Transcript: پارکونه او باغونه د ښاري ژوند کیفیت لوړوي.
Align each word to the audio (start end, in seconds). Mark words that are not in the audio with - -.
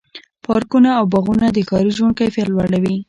پارکونه 0.45 0.89
او 0.99 1.05
باغونه 1.13 1.45
د 1.51 1.57
ښاري 1.69 1.91
ژوند 1.97 2.17
کیفیت 2.19 2.47
لوړوي. 2.49 2.95